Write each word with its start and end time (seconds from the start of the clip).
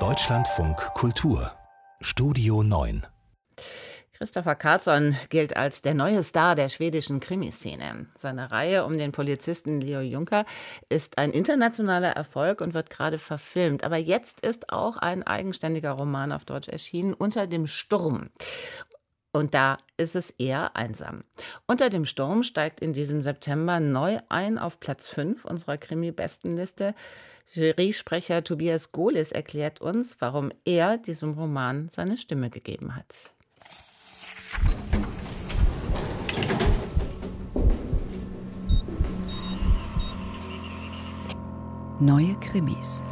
Deutschlandfunk 0.00 0.76
Kultur 0.94 1.52
Studio 2.00 2.64
9 2.64 3.06
Christopher 4.12 4.56
Carlsson 4.56 5.16
gilt 5.28 5.56
als 5.56 5.80
der 5.80 5.94
neue 5.94 6.24
Star 6.24 6.56
der 6.56 6.68
schwedischen 6.70 7.20
Krimiszene. 7.20 8.08
Seine 8.18 8.50
Reihe 8.50 8.84
um 8.84 8.98
den 8.98 9.12
Polizisten 9.12 9.80
Leo 9.80 10.00
Juncker 10.00 10.44
ist 10.88 11.18
ein 11.18 11.30
internationaler 11.30 12.10
Erfolg 12.10 12.60
und 12.60 12.74
wird 12.74 12.90
gerade 12.90 13.18
verfilmt. 13.18 13.84
Aber 13.84 13.96
jetzt 13.96 14.40
ist 14.40 14.72
auch 14.72 14.96
ein 14.96 15.22
eigenständiger 15.22 15.92
Roman 15.92 16.32
auf 16.32 16.44
Deutsch 16.44 16.66
erschienen, 16.66 17.14
Unter 17.14 17.46
dem 17.46 17.68
Sturm. 17.68 18.30
Und 19.30 19.54
da 19.54 19.78
ist 19.96 20.16
es 20.16 20.30
eher 20.30 20.74
einsam. 20.74 21.22
Unter 21.68 21.90
dem 21.90 22.06
Sturm 22.06 22.42
steigt 22.42 22.80
in 22.80 22.92
diesem 22.92 23.22
September 23.22 23.78
neu 23.78 24.18
ein 24.28 24.58
auf 24.58 24.80
Platz 24.80 25.06
5 25.08 25.44
unserer 25.44 25.76
Krimi-Bestenliste. 25.76 26.94
Jury-Sprecher 27.52 28.42
Tobias 28.42 28.92
Gohlis 28.92 29.30
erklärt 29.32 29.80
uns, 29.80 30.16
warum 30.20 30.50
er 30.64 30.98
diesem 30.98 31.34
Roman 31.34 31.88
seine 31.88 32.16
Stimme 32.16 32.50
gegeben 32.50 32.96
hat. 32.96 33.14
Neue 42.00 42.34
Krimis. 42.40 43.02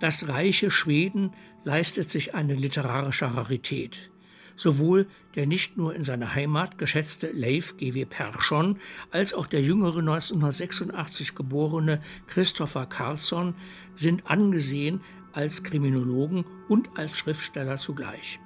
Das 0.00 0.28
reiche 0.28 0.70
Schweden 0.70 1.32
leistet 1.64 2.10
sich 2.10 2.34
eine 2.34 2.54
literarische 2.54 3.26
Rarität. 3.34 4.13
Sowohl 4.56 5.06
der 5.34 5.46
nicht 5.46 5.76
nur 5.76 5.94
in 5.94 6.04
seiner 6.04 6.34
Heimat 6.34 6.78
geschätzte 6.78 7.32
Leif 7.32 7.76
G.W. 7.76 8.04
Persson 8.04 8.78
als 9.10 9.34
auch 9.34 9.46
der 9.46 9.62
jüngere 9.62 9.98
1986 9.98 11.34
geborene 11.34 12.00
Christopher 12.26 12.86
Carlsson 12.86 13.54
sind 13.96 14.30
angesehen 14.30 15.00
als 15.32 15.64
Kriminologen 15.64 16.44
und 16.68 16.96
als 16.96 17.18
Schriftsteller 17.18 17.78
zugleich. 17.78 18.38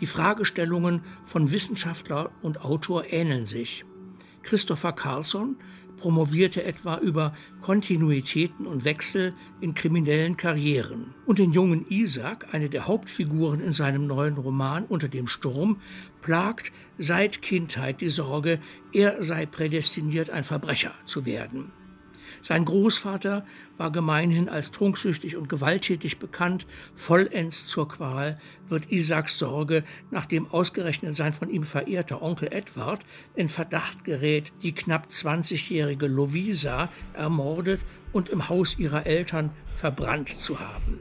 Die 0.00 0.06
Fragestellungen 0.06 1.02
von 1.26 1.50
Wissenschaftler 1.50 2.30
und 2.42 2.60
Autor 2.60 3.12
ähneln 3.12 3.46
sich. 3.46 3.84
Christopher 4.42 4.92
Carlsson 4.92 5.56
promovierte 5.98 6.64
etwa 6.64 6.98
über 6.98 7.34
Kontinuitäten 7.60 8.66
und 8.66 8.84
Wechsel 8.84 9.34
in 9.60 9.74
kriminellen 9.74 10.36
Karrieren. 10.36 11.14
Und 11.26 11.38
den 11.38 11.52
jungen 11.52 11.84
Isaac, 11.88 12.46
eine 12.52 12.68
der 12.68 12.86
Hauptfiguren 12.86 13.60
in 13.60 13.72
seinem 13.72 14.06
neuen 14.06 14.36
Roman 14.36 14.84
Unter 14.84 15.08
dem 15.08 15.26
Sturm, 15.26 15.80
plagt 16.22 16.72
seit 16.98 17.42
Kindheit 17.42 18.00
die 18.00 18.08
Sorge, 18.08 18.60
er 18.92 19.22
sei 19.22 19.46
prädestiniert, 19.46 20.30
ein 20.30 20.44
Verbrecher 20.44 20.92
zu 21.04 21.26
werden. 21.26 21.72
Sein 22.42 22.64
Großvater 22.64 23.44
war 23.76 23.92
gemeinhin 23.92 24.48
als 24.48 24.70
trunksüchtig 24.70 25.36
und 25.36 25.48
gewalttätig 25.48 26.18
bekannt. 26.18 26.66
Vollends 26.94 27.66
zur 27.66 27.88
Qual 27.88 28.40
wird 28.68 28.90
Isaacs 28.90 29.38
Sorge, 29.38 29.84
nachdem 30.10 30.50
ausgerechnet 30.50 31.14
sein 31.14 31.32
von 31.32 31.50
ihm 31.50 31.64
verehrter 31.64 32.22
Onkel 32.22 32.52
Edward 32.52 33.00
in 33.34 33.48
Verdacht 33.48 34.04
gerät, 34.04 34.52
die 34.62 34.72
knapp 34.72 35.08
20-jährige 35.08 36.06
Lovisa 36.06 36.90
ermordet 37.14 37.80
und 38.12 38.28
im 38.28 38.48
Haus 38.48 38.78
ihrer 38.78 39.06
Eltern 39.06 39.50
verbrannt 39.74 40.28
zu 40.28 40.58
haben. 40.58 41.00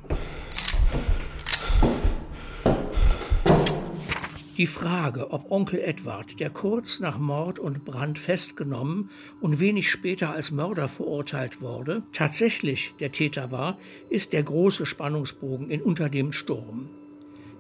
Die 4.58 4.66
Frage, 4.66 5.30
ob 5.30 5.52
Onkel 5.52 5.80
Edward, 5.81 6.39
der 6.39 6.50
kurz 6.50 7.00
nach 7.00 7.19
Mord 7.19 7.59
und 7.59 7.86
Brand 7.86 8.17
festgenommen 8.17 9.11
und 9.39 9.59
wenig 9.59 9.91
später 9.91 10.31
als 10.31 10.50
Mörder 10.50 10.89
verurteilt 10.89 11.61
wurde, 11.61 12.02
tatsächlich 12.11 12.95
der 13.00 13.11
Täter 13.11 13.52
war, 13.52 13.78
ist 14.09 14.33
der 14.33 14.41
große 14.41 14.88
Spannungsbogen 14.88 15.69
in 15.69 15.83
Unter 15.83 16.09
dem 16.09 16.33
Sturm. 16.33 16.89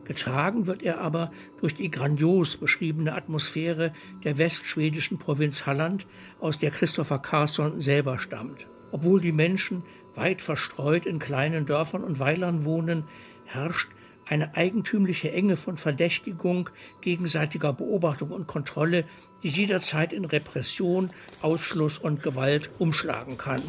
Getragen 0.05 0.65
wird 0.65 0.81
er 0.81 0.99
aber 0.99 1.31
durch 1.61 1.75
die 1.75 1.91
grandios 1.91 2.57
beschriebene 2.57 3.13
Atmosphäre 3.13 3.93
der 4.23 4.39
westschwedischen 4.39 5.19
Provinz 5.19 5.67
Halland, 5.67 6.07
aus 6.39 6.57
der 6.57 6.71
Christopher 6.71 7.19
Carlson 7.19 7.79
selber 7.79 8.17
stammt. 8.17 8.65
Obwohl 8.91 9.21
die 9.21 9.33
Menschen 9.33 9.83
weit 10.15 10.41
verstreut 10.41 11.05
in 11.05 11.19
kleinen 11.19 11.67
Dörfern 11.67 12.03
und 12.03 12.17
Weilern 12.17 12.65
wohnen, 12.65 13.03
herrscht 13.45 13.89
eine 14.29 14.55
eigentümliche 14.55 15.31
Enge 15.31 15.57
von 15.57 15.77
Verdächtigung, 15.77 16.69
gegenseitiger 17.01 17.73
Beobachtung 17.73 18.31
und 18.31 18.47
Kontrolle, 18.47 19.05
die 19.43 19.49
jederzeit 19.49 20.13
in 20.13 20.25
Repression, 20.25 21.11
Ausschluss 21.41 21.97
und 21.97 22.23
Gewalt 22.23 22.69
umschlagen 22.79 23.37
kann. 23.37 23.61